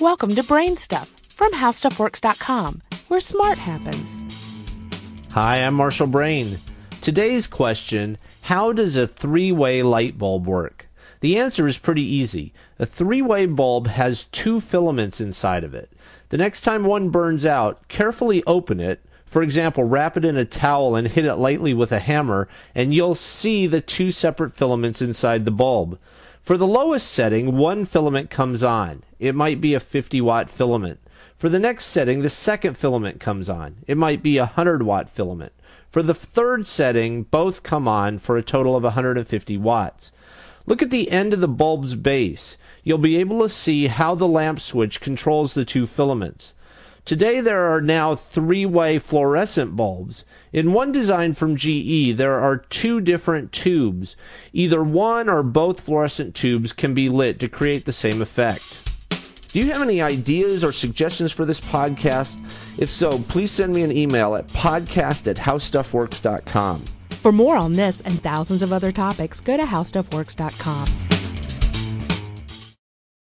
Welcome 0.00 0.34
to 0.34 0.42
Brain 0.42 0.76
Stuff 0.76 1.08
from 1.26 1.52
HowStuffWorks.com, 1.52 2.82
where 3.08 3.18
smart 3.18 3.56
happens. 3.56 4.20
Hi, 5.32 5.64
I'm 5.64 5.72
Marshall 5.72 6.06
Brain. 6.06 6.58
Today's 7.00 7.46
question 7.46 8.18
How 8.42 8.72
does 8.72 8.94
a 8.96 9.06
three 9.06 9.50
way 9.52 9.82
light 9.82 10.18
bulb 10.18 10.46
work? 10.46 10.86
The 11.20 11.38
answer 11.38 11.66
is 11.66 11.78
pretty 11.78 12.02
easy. 12.02 12.52
A 12.78 12.84
three 12.84 13.22
way 13.22 13.46
bulb 13.46 13.86
has 13.86 14.26
two 14.26 14.60
filaments 14.60 15.18
inside 15.18 15.64
of 15.64 15.74
it. 15.74 15.90
The 16.28 16.36
next 16.36 16.60
time 16.60 16.84
one 16.84 17.08
burns 17.08 17.46
out, 17.46 17.88
carefully 17.88 18.44
open 18.46 18.80
it. 18.80 19.02
For 19.24 19.42
example, 19.42 19.84
wrap 19.84 20.18
it 20.18 20.26
in 20.26 20.36
a 20.36 20.44
towel 20.44 20.94
and 20.94 21.08
hit 21.08 21.24
it 21.24 21.36
lightly 21.36 21.72
with 21.72 21.90
a 21.90 22.00
hammer, 22.00 22.48
and 22.74 22.92
you'll 22.92 23.14
see 23.14 23.66
the 23.66 23.80
two 23.80 24.10
separate 24.10 24.52
filaments 24.52 25.00
inside 25.00 25.46
the 25.46 25.50
bulb. 25.50 25.98
For 26.46 26.56
the 26.56 26.64
lowest 26.64 27.10
setting, 27.10 27.56
one 27.56 27.84
filament 27.84 28.30
comes 28.30 28.62
on. 28.62 29.02
It 29.18 29.34
might 29.34 29.60
be 29.60 29.74
a 29.74 29.80
50 29.80 30.20
watt 30.20 30.48
filament. 30.48 31.00
For 31.36 31.48
the 31.48 31.58
next 31.58 31.86
setting, 31.86 32.22
the 32.22 32.30
second 32.30 32.76
filament 32.76 33.18
comes 33.18 33.48
on. 33.48 33.78
It 33.88 33.96
might 33.96 34.22
be 34.22 34.38
a 34.38 34.42
100 34.42 34.84
watt 34.84 35.08
filament. 35.08 35.52
For 35.90 36.04
the 36.04 36.14
third 36.14 36.68
setting, 36.68 37.24
both 37.24 37.64
come 37.64 37.88
on 37.88 38.18
for 38.18 38.36
a 38.36 38.44
total 38.44 38.76
of 38.76 38.84
150 38.84 39.58
watts. 39.58 40.12
Look 40.66 40.82
at 40.82 40.90
the 40.90 41.10
end 41.10 41.32
of 41.32 41.40
the 41.40 41.48
bulb's 41.48 41.96
base. 41.96 42.56
You'll 42.84 42.98
be 42.98 43.16
able 43.16 43.42
to 43.42 43.48
see 43.48 43.88
how 43.88 44.14
the 44.14 44.28
lamp 44.28 44.60
switch 44.60 45.00
controls 45.00 45.54
the 45.54 45.64
two 45.64 45.84
filaments. 45.84 46.54
Today 47.06 47.40
there 47.40 47.72
are 47.72 47.80
now 47.80 48.16
three-way 48.16 48.98
fluorescent 48.98 49.76
bulbs. 49.76 50.24
In 50.52 50.72
one 50.72 50.90
design 50.90 51.34
from 51.34 51.54
GE, 51.54 52.16
there 52.16 52.40
are 52.40 52.56
two 52.56 53.00
different 53.00 53.52
tubes. 53.52 54.16
Either 54.52 54.82
one 54.82 55.28
or 55.28 55.44
both 55.44 55.78
fluorescent 55.78 56.34
tubes 56.34 56.72
can 56.72 56.94
be 56.94 57.08
lit 57.08 57.38
to 57.38 57.48
create 57.48 57.84
the 57.84 57.92
same 57.92 58.20
effect. 58.20 58.88
Do 59.52 59.60
you 59.60 59.70
have 59.70 59.82
any 59.82 60.02
ideas 60.02 60.64
or 60.64 60.72
suggestions 60.72 61.30
for 61.30 61.44
this 61.44 61.60
podcast? 61.60 62.36
If 62.76 62.90
so, 62.90 63.20
please 63.20 63.52
send 63.52 63.72
me 63.72 63.82
an 63.84 63.96
email 63.96 64.34
at 64.34 64.48
podcast 64.48 65.28
at 65.28 65.36
howstuffworks.com. 65.36 66.80
For 67.10 67.30
more 67.30 67.56
on 67.56 67.74
this 67.74 68.00
and 68.00 68.20
thousands 68.20 68.62
of 68.62 68.72
other 68.72 68.90
topics, 68.90 69.40
go 69.40 69.56
to 69.56 69.62
HowStuffWorks.com. 69.62 71.15